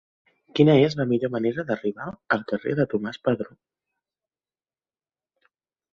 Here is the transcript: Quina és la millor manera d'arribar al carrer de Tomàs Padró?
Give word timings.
Quina 0.59 0.77
és 0.85 0.95
la 1.01 1.05
millor 1.11 1.31
manera 1.35 1.65
d'arribar 1.67 2.09
al 2.37 2.43
carrer 2.53 2.75
de 2.81 2.87
Tomàs 2.95 3.23
Padró? 3.29 3.57